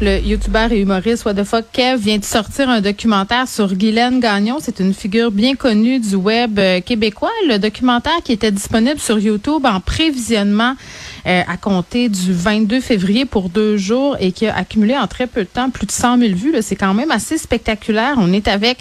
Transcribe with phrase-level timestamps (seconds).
[0.00, 4.18] Le youtubeur et humoriste What the fuck Kev vient de sortir un documentaire sur Guylaine
[4.18, 4.58] Gagnon.
[4.60, 7.30] C'est une figure bien connue du web euh, québécois.
[7.46, 10.74] Le documentaire qui était disponible sur YouTube en prévisionnement
[11.28, 15.28] euh, à compter du 22 février pour deux jours et qui a accumulé en très
[15.28, 16.56] peu de temps plus de 100 000 vues.
[16.60, 18.16] C'est quand même assez spectaculaire.
[18.18, 18.78] On est avec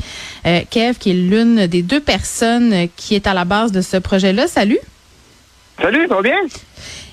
[0.47, 3.97] euh, Kev, qui est l'une des deux personnes qui est à la base de ce
[3.97, 4.47] projet-là.
[4.47, 4.79] Salut.
[5.79, 6.37] Salut, ça va bien?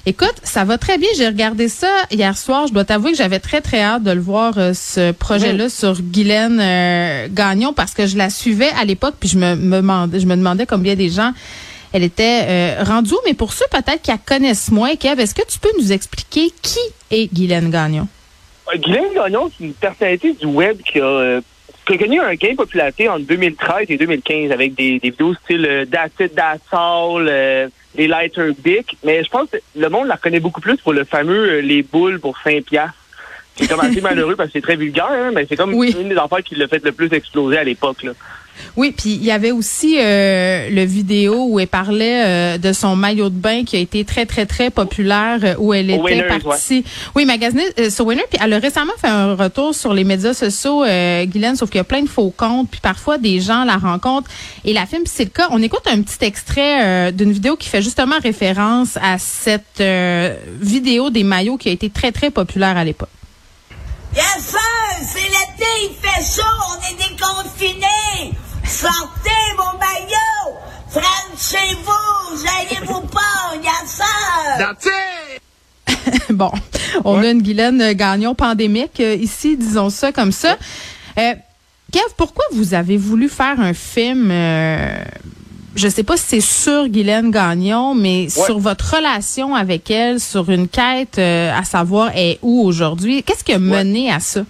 [0.06, 1.09] Écoute, ça va très bien.
[1.16, 2.66] J'ai regardé ça hier soir.
[2.66, 6.00] Je dois t'avouer que j'avais très, très hâte de le voir, euh, ce projet-là sur
[6.00, 10.18] Guylaine euh, Gagnon, parce que je la suivais à l'époque, puis je me, me, demandais,
[10.18, 11.32] je me demandais combien des gens
[11.92, 13.14] elle était euh, rendue.
[13.27, 16.50] Mais pour ceux peut-être qui la connaissent moins, Kev, est-ce que tu peux nous expliquer
[16.62, 16.78] qui
[17.10, 18.08] est Guylaine Gagnon?
[18.72, 21.41] Guylaine Gagnon, c'est une personnalité du web qui a,
[21.84, 26.12] connu un gain de popularité en 2013 et 2015 avec des, des vidéos style That's
[26.20, 30.60] It, That's All, les Lighter Bic, mais je pense que le monde la connaît beaucoup
[30.60, 32.94] plus pour le fameux euh, les boules pour 5 piastres.
[33.56, 36.16] C'est comme assez malheureux parce que c'est très vulgaire, hein, mais c'est comme une des
[36.16, 38.06] affaires qui l'a fait le plus exploser à l'époque.
[38.77, 42.97] Oui, puis il y avait aussi euh, le vidéo où elle parlait euh, de son
[42.97, 46.84] maillot de bain qui a été très très très populaire euh, où elle était partie.
[47.14, 50.84] Oui, magasinée sur Winner puis elle a récemment fait un retour sur les médias sociaux
[50.84, 54.31] Guylaine sauf qu'il y a plein de faux comptes puis parfois des gens la rencontrent
[54.64, 55.48] et la filment, c'est le cas.
[55.50, 59.83] On écoute un petit extrait d'une vidéo qui fait justement référence à cette
[60.61, 63.08] vidéo des maillots qui a été très très populaire à l'époque.
[64.14, 64.58] Yes, sir!
[65.03, 68.36] C'est l'été, il fait chaud, on est déconfinés!
[68.70, 70.58] Sortez mon maillot!
[71.36, 72.36] chez vous!
[72.42, 73.54] J'allez-vous pas,
[76.30, 76.50] bon,
[77.04, 80.56] on a une Guylaine Gagnon pandémique euh, ici, disons ça comme ça.
[81.18, 81.34] Euh,
[81.92, 85.04] Kev, pourquoi vous avez voulu faire un film euh,
[85.76, 90.50] je sais pas si c'est sur Guylaine Gagnon, mais sur votre relation avec elle, sur
[90.50, 93.22] une quête euh, à savoir est où aujourd'hui?
[93.22, 94.42] Qu'est-ce qui a mené à ça?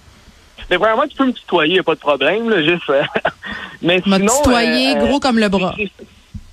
[0.71, 2.89] Mais vraiment, tu peux me tutoyer, pas de problème, là, juste.
[2.89, 3.03] Euh,
[3.81, 5.75] mais sinon, tutoyer, euh, gros comme le bras.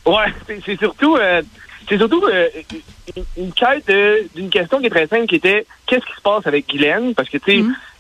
[0.04, 0.34] Ouais,
[0.66, 1.16] c'est surtout,
[1.88, 2.24] c'est surtout
[3.36, 3.90] une quête
[4.34, 7.14] d'une question qui est très simple, qui était qu'est-ce qui se passe avec Guylaine?
[7.14, 7.58] Parce que tu sais,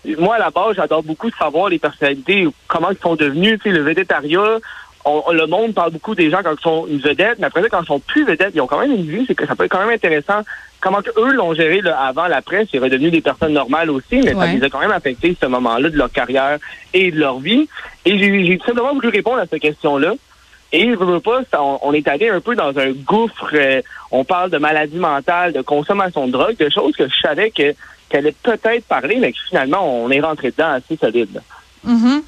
[0.08, 0.20] mm-hmm.
[0.20, 3.70] moi à la base, j'adore beaucoup de savoir les personnalités, comment ils sont devenus, tu
[3.70, 4.58] sais, le végétariat
[5.06, 7.82] le monde parle beaucoup des gens quand ils sont une vedette, mais après ça, quand
[7.82, 9.70] ils sont plus vedettes, ils ont quand même une vie, c'est que ça peut être
[9.70, 10.42] quand même intéressant
[10.80, 14.34] comment eux l'ont géré là, avant la presse, ils redevenu des personnes normales aussi, mais
[14.34, 16.58] ça les a quand même affecté ce moment-là de leur carrière
[16.94, 17.68] et de leur vie.
[18.04, 20.14] Et j'ai tout simplement voulu répondre à cette question-là.
[20.70, 21.40] Et je veux pas,
[21.82, 23.50] on, est allé un peu dans un gouffre.
[23.54, 27.50] Euh, on parle de maladie mentale, de consommation de drogue, de choses que je savais
[27.50, 27.74] que
[28.10, 31.42] qu'elle allait peut-être parler, mais que finalement on est rentré dedans assez solide.
[31.86, 32.22] Mm-hmm.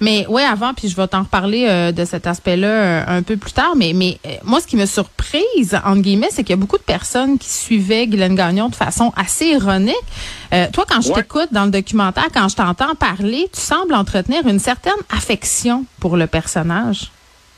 [0.00, 3.36] Mais oui, avant, puis je vais t'en reparler euh, de cet aspect-là euh, un peu
[3.36, 3.74] plus tard.
[3.76, 6.76] Mais, mais euh, moi, ce qui me surprise, entre guillemets, c'est qu'il y a beaucoup
[6.76, 9.94] de personnes qui suivaient Guylaine Gagnon de façon assez ironique.
[10.72, 14.58] toi, quand je t'écoute dans le documentaire, quand je t'entends parler, tu sembles entretenir une
[14.58, 17.10] certaine affection pour le personnage.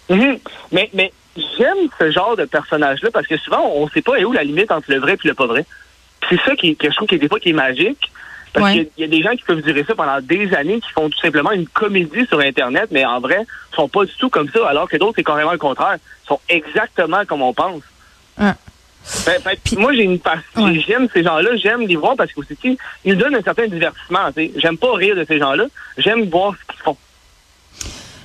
[0.08, 0.38] Mm-hmm.
[0.72, 4.32] Mais, mais j'aime ce genre de personnage-là parce que souvent, on ne sait pas où
[4.32, 5.64] la limite entre le vrai et le pas vrai.
[6.28, 8.10] C'est ça qui, que je trouve qui est des fois qui est magique.
[8.52, 11.08] Parce qu'il y, a des gens qui peuvent durer ça pendant des années, qui font
[11.08, 14.68] tout simplement une comédie sur Internet, mais en vrai, sont pas du tout comme ça,
[14.68, 15.96] alors que d'autres, c'est carrément le contraire.
[16.24, 17.82] Ils sont exactement comme on pense.
[19.24, 20.72] Ben, ben, moi, j'ai une passion.
[20.86, 24.30] J'aime ces gens-là, j'aime les voir parce qu'ils nous donnent un certain divertissement.
[24.56, 25.66] J'aime pas rire de ces gens-là,
[25.96, 26.96] j'aime voir ce qu'ils font.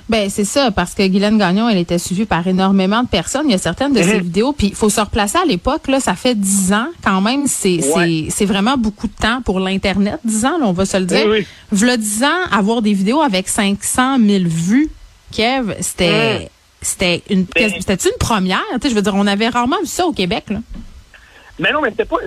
[0.08, 3.46] Ben c'est ça, parce que Guylaine Gagnon, elle était suivie par énormément de personnes.
[3.46, 4.22] Il y a certaines de ses mhm.
[4.22, 5.88] vidéos, puis il faut se replacer à l'époque.
[5.88, 7.46] Là, ça fait dix ans quand même.
[7.46, 7.80] C'est
[8.28, 10.20] c'est vraiment beaucoup de temps pour l'internet.
[10.24, 11.26] Dix ans, là, on va se le dire.
[11.26, 14.90] Oui, V'là dix ans, avoir des vidéos avec 500 000 vues,
[15.32, 16.48] Kev, c'était mhm.
[16.82, 18.60] c'était une ben c'était une première.
[18.74, 20.44] Tu sais, je veux dire, on avait rarement vu ça au Québec.
[20.50, 20.58] Là.
[21.58, 22.18] Mais non, mais c'était pas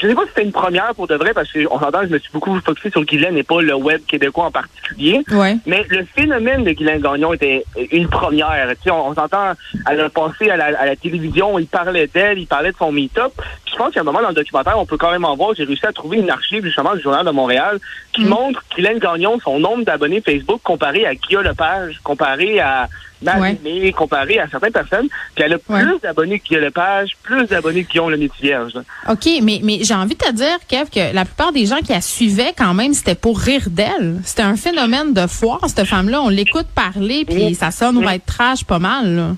[0.00, 2.18] je sais pas si c'était une première pour de vrai, parce qu'on s'entend, je me
[2.18, 5.22] suis beaucoup focusé sur Guylaine et pas le web québécois en particulier.
[5.32, 5.56] Ouais.
[5.66, 8.68] Mais le phénomène de Guylaine Gagnon était une première.
[8.76, 9.52] Tu sais, on, s'entend,
[9.90, 12.92] elle a passé à la, à la télévision, il parlait d'elle, il parlait de son
[12.92, 13.32] meet-up.
[13.78, 15.62] Je pense qu'à un moment dans le documentaire, on peut quand même en voir, j'ai
[15.62, 17.78] réussi à trouver une archive justement du Journal de Montréal
[18.12, 18.28] qui mm.
[18.28, 22.88] montre Guylaine Gagnon, son nombre d'abonnés Facebook comparé à Guillaume Lepage, comparé à
[23.22, 25.06] mais comparé à certaines personnes.
[25.36, 28.72] Puis elle a plus d'abonnés que Lepage, plus d'abonnés qui ont le métier vierge.
[29.08, 31.92] OK, mais, mais j'ai envie de te dire, Kev, que la plupart des gens qui
[31.92, 34.16] la suivaient, quand même, c'était pour rire d'elle.
[34.24, 36.20] C'était un phénomène de foire, cette femme-là.
[36.22, 39.36] On l'écoute parler, puis ça sonne ou être trash pas mal.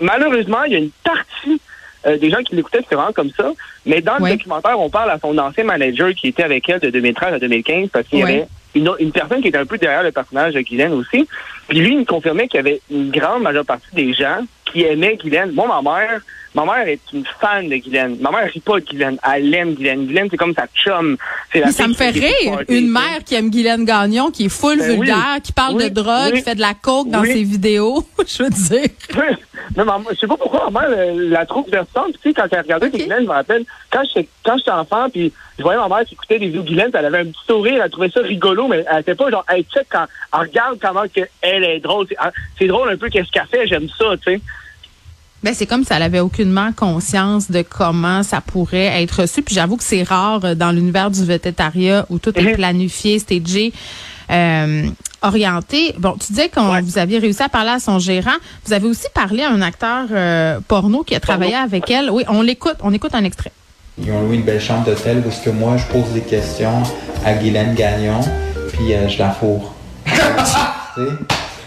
[0.00, 1.60] Malheureusement, il y a une partie
[2.06, 3.52] euh, des gens qui l'écoutaient, c'était vraiment comme ça.
[3.86, 6.90] Mais dans le documentaire, on parle à son ancien manager qui était avec elle de
[6.90, 10.02] 2013 à 2015 parce qu'il y avait une, une, personne qui était un peu derrière
[10.02, 11.28] le personnage de Guylaine aussi.
[11.68, 14.40] Puis lui, il me confirmait qu'il y avait une grande majeure partie des gens
[14.70, 15.52] qui aimaient Guylaine.
[15.52, 16.20] Moi, ma mère,
[16.54, 18.16] ma mère est une fan de Guylaine.
[18.20, 19.18] Ma mère rit pas de Guylaine.
[19.32, 20.06] Elle aime Guylaine.
[20.06, 21.16] Guylaine, c'est comme sa chum.
[21.54, 22.60] Mais ça me fait rire.
[22.68, 26.34] Une mère qui aime Guylaine Gagnon, qui est full ben vulgaire, qui parle de drogue,
[26.34, 28.04] qui fait de la coke dans ses vidéos.
[28.26, 28.88] je veux dire.
[29.76, 32.12] Non, mais je sais pas pourquoi mère la trouve versante.
[32.14, 32.98] Tu sais, quand elle regardait okay.
[32.98, 36.14] Guylaine, je me rappelle, quand j'étais, quand j'étais enfant, puis je voyais ma mère qui
[36.14, 38.84] écoutait des vidéos de Guylaine, elle avait un petit sourire, elle trouvait ça rigolo, mais
[38.90, 42.06] elle était pas genre, hey, check, quand, elle regarde comment que elle est drôle.
[42.58, 44.40] C'est drôle un peu qu'est-ce qu'elle fait, j'aime ça, tu sais.
[45.42, 49.42] Ben, c'est comme si elle avait aucunement conscience de comment ça pourrait être reçu.
[49.42, 52.54] Puis j'avoue que c'est rare euh, dans l'univers du végétariat où tout est mhm.
[52.54, 53.74] planifié, stagé.
[54.30, 54.86] Euh,
[55.24, 55.94] orienté.
[55.98, 58.36] Bon, tu disais qu'on vous aviez réussi à parler à son gérant.
[58.64, 62.10] Vous avez aussi parlé à un acteur euh, porno qui a travaillé avec elle.
[62.10, 62.76] Oui, on l'écoute.
[62.82, 63.52] On écoute un extrait.
[63.98, 66.82] Ils ont loué une belle chambre d'hôtel parce que moi, je pose des questions
[67.24, 68.20] à Guylaine Gagnon,
[68.72, 69.74] puis je la fourre.
[70.06, 71.12] tu sais?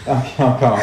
[0.07, 0.79] Ah, encore.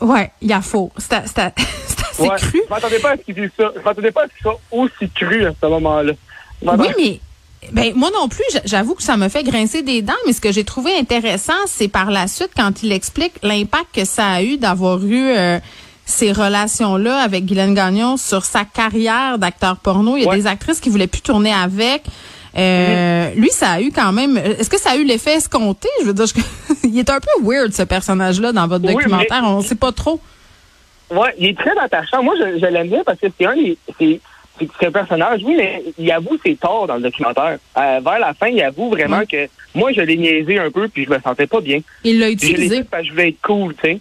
[0.00, 0.90] Ouais, il y a faux.
[0.96, 2.60] C'était c'est cru.
[2.64, 3.70] Je m'attendais pas à ce qu'il dise ça.
[3.76, 6.12] Je m'attendais pas à ce qu'il soit aussi cru à ce moment-là.
[6.62, 7.20] Oui, mais
[7.72, 10.50] ben, moi non plus, j'avoue que ça me fait grincer des dents, mais ce que
[10.50, 14.56] j'ai trouvé intéressant, c'est par la suite quand il explique l'impact que ça a eu
[14.56, 15.58] d'avoir eu euh,
[16.06, 20.16] ces relations-là avec Guylaine Gagnon sur sa carrière d'acteur porno.
[20.16, 22.02] Il y a des actrices qui voulaient plus tourner avec.
[22.56, 24.36] Euh, lui, ça a eu quand même.
[24.36, 25.88] Est-ce que ça a eu l'effet escompté?
[26.00, 26.26] Je veux dire,
[26.84, 29.42] il est un peu weird ce personnage-là dans votre documentaire.
[29.44, 30.20] On ne sait pas trop.
[31.10, 32.22] Ouais, il est très attachant.
[32.22, 33.54] Moi, je, l'aime bien parce que c'est un
[33.98, 34.20] c'est
[34.78, 37.58] c'est un personnage, oui, mais il avoue ses torts dans le documentaire.
[37.76, 41.04] Euh, vers la fin, il avoue vraiment que moi, je l'ai niaisé un peu, puis
[41.04, 41.80] je me sentais pas bien.
[42.04, 42.78] Il l'a utilisé.
[42.78, 44.00] Je parce que je voulais être cool, tu sais.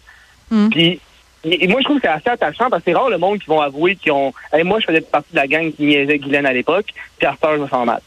[0.51, 0.69] Hmm.
[0.69, 0.99] Puis,
[1.43, 3.47] et moi, je trouve que c'est assez attachant parce que c'est rare le monde qui
[3.47, 4.33] vont avouer qu'ils ont.
[4.65, 7.55] moi, je faisais partie de la gang qui niaisait Guylaine à l'époque, puis à ce
[7.55, 8.01] je me sens mal.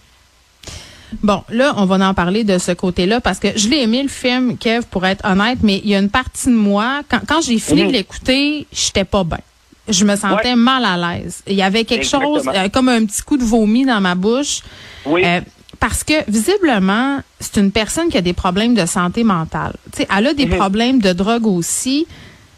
[1.23, 4.09] Bon, là, on va en parler de ce côté-là parce que je l'ai aimé le
[4.09, 7.41] film, Kev, pour être honnête, mais il y a une partie de moi, quand, quand
[7.43, 7.93] j'ai fini de mhm.
[7.93, 9.39] l'écouter, j'étais pas bien.
[9.89, 11.43] Je me sentais mal à l'aise.
[11.47, 14.61] Il y avait quelque chose, euh, comme un petit coup de vomi dans ma bouche.
[15.05, 15.23] Oui.
[15.25, 15.41] Euh,
[15.81, 19.75] parce que visiblement, c'est une personne qui a des problèmes de santé mentale.
[19.99, 20.57] elle a des mhm.
[20.57, 22.07] problèmes de drogue aussi.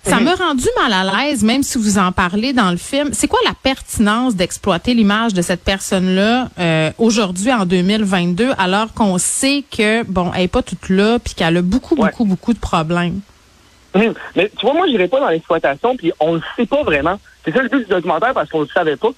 [0.06, 3.10] Ça m'a rendu mal à l'aise, même si vous en parlez dans le film.
[3.12, 9.16] C'est quoi la pertinence d'exploiter l'image de cette personne-là euh, aujourd'hui en 2022, alors qu'on
[9.16, 12.58] sait que bon, elle est pas toute là, puis qu'elle a beaucoup, beaucoup, beaucoup de
[12.58, 13.20] problèmes?
[13.94, 14.14] Hum.
[14.34, 17.18] Mais tu vois, moi, j'irai pas dans l'exploitation, puis on le sait pas vraiment.
[17.44, 19.10] C'est ça le but du documentaire parce qu'on le savait pas.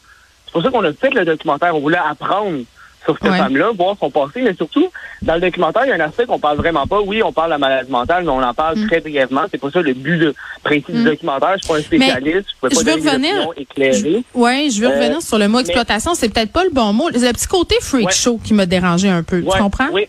[0.47, 1.75] C'est pour ça qu'on a fait le documentaire.
[1.75, 2.59] On voulait apprendre
[3.07, 4.91] sur cette femme-là, voir son passé, mais surtout,
[5.23, 7.01] dans le documentaire, il y a un aspect qu'on parle vraiment pas.
[7.01, 8.87] Oui, on parle de la maladie mentale, mais on en parle mm.
[8.89, 9.43] très brièvement.
[9.51, 10.35] C'est pas ça le but de
[10.65, 11.05] principe du mm.
[11.05, 11.53] documentaire.
[11.55, 14.25] Je suis pas un spécialiste, je peux pas donner revenir, éclairées.
[14.35, 16.15] Oui, je veux euh, revenir sur le mot exploitation.
[16.15, 17.09] C'est peut-être pas le bon mot.
[17.09, 19.43] Le petit côté freak show qui m'a dérangé un peu.
[19.43, 19.89] tu comprends?
[19.93, 20.09] Oui.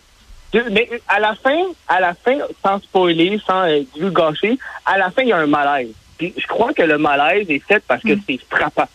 [0.53, 1.57] Mais à la fin,
[1.87, 5.47] à la fin, sans spoiler, sans euh, gâcher, à la fin, il y a un
[5.47, 5.91] malaise.
[6.17, 8.21] Puis je crois que le malaise est fait parce que mm.
[8.27, 8.89] c'est frappant.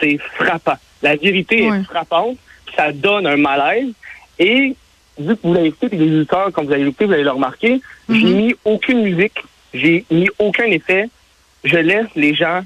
[0.00, 0.76] C'est frappant.
[1.02, 2.38] La vérité est frappante
[2.76, 3.92] ça donne un malaise.
[4.38, 4.74] Et
[5.18, 7.30] vu que vous l'avez écouté, puis les auditeurs, quand vous allez l'écouter, vous allez le
[7.30, 8.36] remarquer, j'ai mhm.
[8.36, 9.38] mis aucune musique,
[9.74, 11.08] j'ai mis aucun effet.
[11.64, 12.62] Je laisse les gens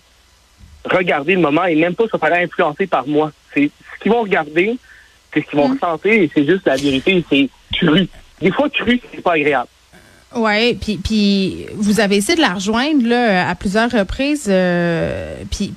[0.84, 3.32] regarder le moment et même pas se faire influencer par moi.
[3.52, 4.76] C'est ce qu'ils vont regarder,
[5.32, 5.74] c'est ce qu'ils vont mhm.
[5.74, 7.50] ressentir et c'est juste la vérité, c'est
[8.40, 9.69] Des fois, cru, c'est pas agréable.
[10.34, 15.72] Ouais, puis puis vous avez essayé de la rejoindre là à plusieurs reprises, euh, puis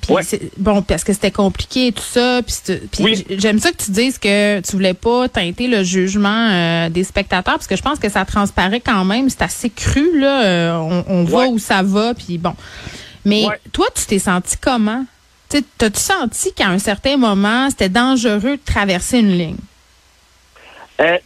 [0.58, 4.60] bon parce que c'était compliqué et tout ça, puis j'aime ça que tu dises que
[4.60, 8.24] tu voulais pas teinter le jugement euh, des spectateurs parce que je pense que ça
[8.24, 12.54] transparaît quand même, c'est assez cru là, euh, on, voit où ça va, puis bon.
[13.24, 15.04] Mais toi, tu t'es senti comment?
[15.48, 19.56] T'as-tu senti qu'à un certain moment, c'était dangereux de traverser une ligne?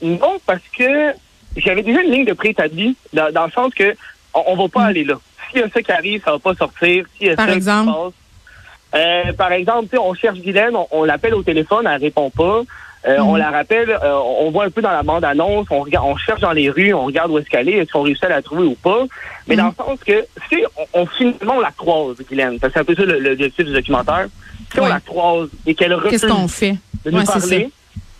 [0.02, 1.12] Non, parce que
[1.56, 3.94] j'avais déjà une ligne de préétabli, dans, dans le sens que
[4.34, 4.86] on, va pas mm.
[4.86, 5.14] aller là.
[5.50, 7.04] S'il y a ça qui arrive, ça va pas sortir.
[7.16, 7.90] S'il y a par ça exemple?
[7.90, 8.12] qui passe,
[8.94, 12.62] euh, par exemple, on cherche Guylaine, on, l'appelle au téléphone, elle répond pas.
[13.06, 13.38] Euh, On mm.
[13.38, 16.52] la rappelle, euh, on voit un peu dans la bande-annonce, on regarde, on cherche dans
[16.52, 18.76] les rues, on regarde où est-ce qu'elle est, est-ce qu'on réussit à la trouver ou
[18.76, 19.04] pas.
[19.46, 19.74] Mais dans mm.
[19.78, 20.64] le sens que si
[20.94, 24.26] on, finalement on la croise, Guylaine, parce que c'est un peu ça l'objectif du documentaire.
[24.72, 26.76] Si on la croise et qu'elle refuse Qu'est-ce qu'on fait?
[27.04, 27.70] de nous parler,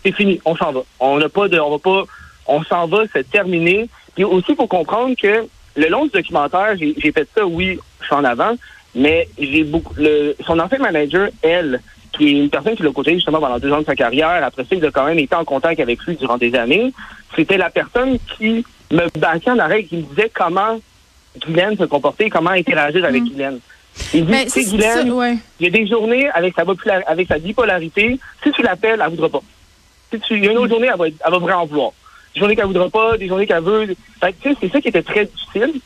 [0.05, 0.81] c'est fini, on s'en va.
[0.99, 2.03] On n'a pas de, on va pas
[2.47, 3.89] on s'en va, c'est terminé.
[4.13, 8.05] Puis aussi, il faut comprendre que le long du documentaire, j'ai fait ça, oui, je
[8.05, 8.55] suis en avant,
[8.93, 9.93] mais j'ai beaucoup.
[9.97, 11.81] Le, son ancien manager, elle,
[12.13, 14.63] qui est une personne qui l'a côtoyé justement pendant deux ans de sa carrière, après
[14.63, 16.93] ça, il a quand même été en contact avec lui durant des années.
[17.35, 20.79] C'était la personne qui me battait en arrêt et qui me disait comment
[21.45, 23.27] Guylaine se comportait, comment interagir avec mm.
[23.27, 23.59] Guylaine.
[24.13, 26.63] Il dit, ben, c'est Guylaine, il y a des journées avec sa,
[27.07, 29.41] avec sa bipolarité, si tu l'appelles, elle ne voudra pas.
[30.11, 31.91] Si il y a une autre journée, elle va, elle va vraiment vouloir.
[32.33, 33.95] Des journées qu'elle ne voudra pas, des journées qu'elle veut.
[34.21, 35.79] c'est ça qui était très difficile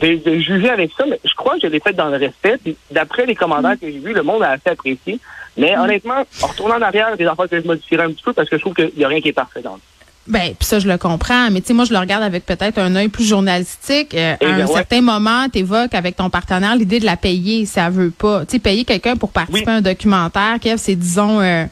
[0.00, 2.58] de, juger avec ça, mais je crois que je l'ai fait dans le respect.
[2.90, 5.18] D'après les commentaires que j'ai vus, le monde a assez apprécié.
[5.56, 5.80] Mais mm.
[5.80, 8.56] honnêtement, en retournant en arrière, des affaires que je modifierais un petit peu parce que
[8.56, 9.78] je trouve qu'il n'y a rien qui est parfait dans
[10.26, 11.50] ben, puis ça, je le comprends.
[11.50, 14.14] Mais tu sais, moi, je le regarde avec peut-être un œil plus journalistique.
[14.14, 17.90] Euh, à un certain moment, tu évoques avec ton partenaire l'idée de la payer, ça
[17.90, 18.46] veut pas.
[18.46, 21.66] Tu sais, payer quelqu'un pour participer à un documentaire, Kev, c'est, disons, euh,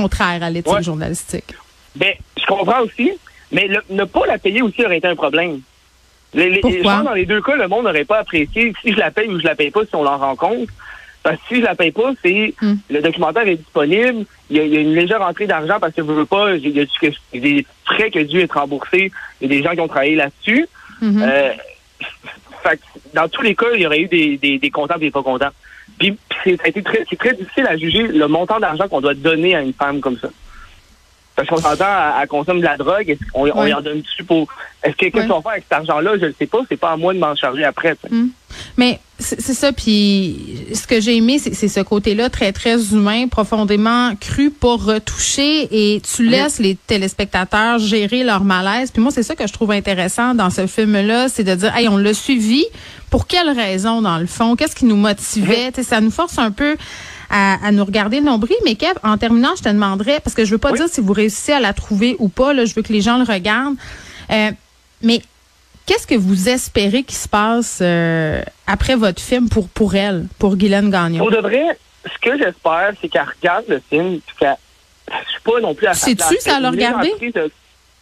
[0.00, 1.54] contraire à l'éthique journalistique.
[1.94, 3.12] Ben, je comprends aussi,
[3.52, 5.60] mais ne pas la payer aussi aurait été un problème.
[6.34, 9.40] Les, dans les deux cas, le monde n'aurait pas apprécié si je la paye ou
[9.40, 10.72] je la paye pas si on l'en rencontre.
[11.22, 12.74] Parce que si je la paye pas, c'est hmm.
[12.90, 16.26] le documentaire est disponible, il y, a, une légère entrée d'argent parce que je veux
[16.26, 16.84] pas, il y, a,
[17.32, 19.10] des frais qui ont dû être remboursés,
[19.40, 20.68] il y a des gens qui ont travaillé là-dessus.
[21.00, 21.22] Hmm.
[21.22, 21.52] Euh,
[23.14, 25.22] dans tous les cas, il y aurait eu des, des, des comptables et des pas
[25.22, 25.50] contents.
[25.98, 29.72] Puis c'est très, très difficile à juger le montant d'argent qu'on doit donner à une
[29.72, 30.28] femme comme ça.
[31.34, 34.48] Parce qu'on s'entend à, consommer de la drogue, on, on y en donne dessus pour.
[34.82, 36.12] Est-ce que qu'est-ce qu'on fait avec cet argent-là?
[36.18, 36.60] Je ne sais pas.
[36.68, 37.94] C'est pas à moi de m'en charger après.
[38.10, 38.28] Hmm.
[38.76, 39.72] Mais c'est ça.
[39.72, 45.68] Puis ce que j'ai aimé, c'est ce côté-là très, très humain, profondément cru, pas retouché.
[45.70, 48.90] Et tu laisses les téléspectateurs gérer leur malaise.
[48.90, 51.88] Puis moi, c'est ça que je trouve intéressant dans ce film-là, c'est de dire, hey,
[51.88, 52.64] on l'a suivi.
[53.08, 54.56] Pour quelle raison, dans le fond?
[54.56, 55.72] Qu'est-ce qui nous motivait?
[55.82, 56.76] ça nous force un peu
[57.30, 58.56] à, nous regarder le nombril.
[58.64, 61.12] Mais Kev, en terminant, je te demanderais, parce que je veux pas dire si vous
[61.12, 63.76] réussissez à la trouver ou pas, là, je veux que les gens le regardent.
[64.30, 64.50] Euh,
[65.02, 65.22] mais
[65.86, 70.56] qu'est-ce que vous espérez qui se passe euh, après votre film pour, pour elle, pour
[70.56, 71.18] Guylaine Gagnon?
[71.18, 74.56] Pour de vrai, ce que j'espère, c'est qu'elle regarde le film, qu'elle
[75.08, 77.12] je suis pas non plus à Sais-tu ça l'a regardé?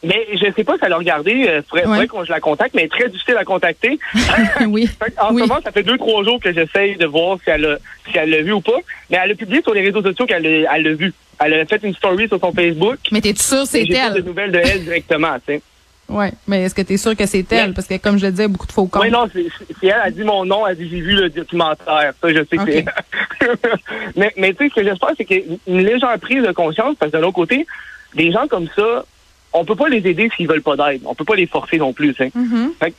[0.03, 1.33] Mais je sais pas si elle a regardé.
[1.33, 3.99] Il euh, faudrait, qu'on je la contacte, mais elle est très difficile à contacter.
[4.69, 4.87] oui.
[5.19, 7.77] en ce moment, ça fait deux, trois jours que j'essaye de voir si elle a
[8.11, 8.79] si elle l'a vu ou pas.
[9.09, 11.13] Mais elle a publié sur les réseaux sociaux qu'elle elle l'a vu.
[11.41, 12.99] Elle a fait une story sur son Facebook.
[13.13, 14.13] Mais t'es sûr c'est elle?
[14.15, 15.63] J'ai de nouvelles de elle directement, tu sais.
[16.09, 17.73] Oui, mais est-ce que tu es sûr que c'est elle?
[17.73, 19.03] Parce que, comme je le disais, beaucoup de faux comptes.
[19.03, 19.47] Oui, non, c'est
[19.83, 19.89] elle.
[19.89, 20.67] Elle a dit mon nom.
[20.67, 22.13] Elle a dit j'ai vu le documentaire.
[22.21, 22.85] Ça, je sais que c'est
[24.17, 26.53] mais, mais tu sais, ce que j'espère, c'est qu'il y a une légère prise de
[26.53, 27.67] conscience, parce que de l'autre côté,
[28.15, 29.05] des gens comme ça,
[29.53, 31.03] on peut pas les aider s'ils veulent pas d'aide.
[31.05, 32.11] On peut pas les forcer non plus.
[32.11, 32.93] Mm-hmm.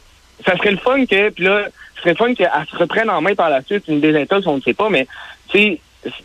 [0.46, 3.22] ça serait le fun que, puis là, ce serait le fun qu'elle se reprenne en
[3.22, 5.08] main par la suite, une désintox, on ne sait pas, mais
[5.50, 5.80] tu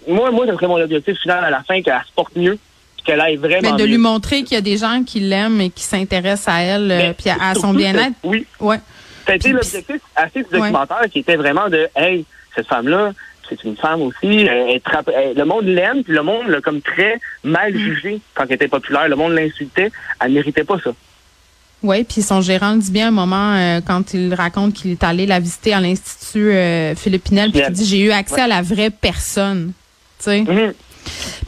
[0.06, 2.58] moi, moi, ça serait mon objectif final à la fin, qu'elle se porte mieux,
[3.02, 3.76] qu'elle aille vraiment.
[3.76, 6.60] Mais de lui montrer qu'il y a des gens qui l'aiment et qui s'intéressent à
[6.60, 8.16] elle, euh, puis à, son bien-être.
[8.22, 8.46] Oui.
[8.58, 8.78] Ouais.
[9.26, 13.12] C'était l'objectif assez du documentaire qui était vraiment de, hey, cette femme-là,
[13.48, 14.44] c'est une femme aussi.
[14.44, 17.78] le monde l'aime, puis le monde l'a comme très mal mm.
[17.78, 19.08] jugé quand elle était populaire.
[19.08, 19.90] Le monde l'insultait.
[20.20, 20.90] Elle ne méritait pas ça.
[21.82, 25.02] Oui, puis son gérant le dit bien un moment euh, quand il raconte qu'il est
[25.02, 28.46] allé la visiter à l'Institut euh, Philippe Pinel, puis il dit J'ai eu accès à
[28.46, 29.72] la vraie personne.
[30.18, 30.40] Tu sais?
[30.42, 30.74] Mm-hmm.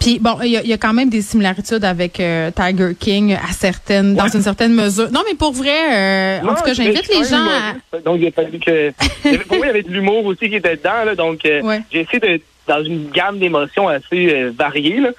[0.01, 4.15] Puis bon, il y, a quand même des similarités avec euh, Tiger King à certaines,
[4.15, 5.11] dans une certaine mesure.
[5.13, 7.99] Non, mais pour vrai, euh, en tout cas, j'invite les gens à.
[8.01, 8.91] Donc il a fallu que.
[9.49, 12.01] pour moi, il y avait de l'humour aussi qui était dedans, là, donc euh, j'ai
[12.01, 15.01] essayé de dans une gamme d'émotions assez variées.
[15.01, 15.11] Là.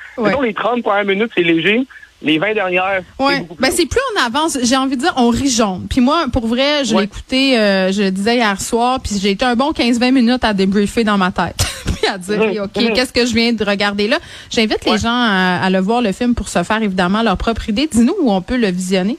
[0.41, 1.85] les 30 premières minutes, c'est léger
[2.23, 3.45] les 20 dernières, ouais.
[3.59, 4.57] Ben, c'est plus on avance.
[4.63, 5.85] J'ai envie de dire, on rit jaune.
[5.89, 9.31] Puis moi, pour vrai, je l'ai écouté, euh, je le disais hier soir, puis j'ai
[9.31, 11.65] été un bon 15-20 minutes à débriefer dans ma tête.
[12.13, 14.17] à dire, OK, qu'est-ce que je viens de regarder là?
[14.49, 17.87] J'invite les gens à, le voir, le film, pour se faire évidemment leur propre idée.
[17.87, 19.17] Dis-nous où on peut le visionner.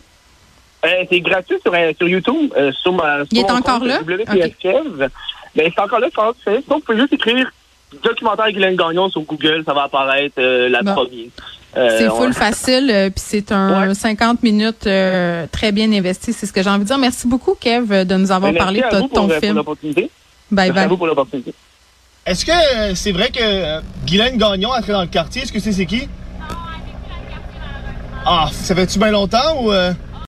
[0.84, 2.52] Euh, c'est gratuit sur, euh, sur YouTube.
[2.82, 4.00] sur ma, Il est encore là?
[4.02, 6.34] Ben, c'est encore là, Donc,
[6.68, 7.50] vous pouvez juste écrire
[8.02, 11.30] documentaire Guylaine Gagnon sur Google, ça va apparaître la première.
[11.76, 16.32] Euh, c'est full facile, euh, puis c'est un 50 minutes euh, très bien investi.
[16.32, 16.98] C'est ce que j'ai envie de dire.
[16.98, 19.62] Merci beaucoup, Kev, de nous avoir ben, parlé de ton film.
[20.50, 20.84] Bye bye.
[20.84, 21.52] À vous pour l'opportunité.
[22.26, 25.42] Est-ce que c'est vrai que Guylaine Gagnon entré dans le quartier?
[25.42, 26.08] Est-ce que c'est c'est qui?
[28.24, 29.70] Ah, ça fait-tu bien longtemps ou...